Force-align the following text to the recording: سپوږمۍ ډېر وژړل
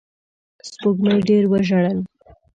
سپوږمۍ 0.69 1.19
ډېر 1.27 1.43
وژړل 1.51 1.97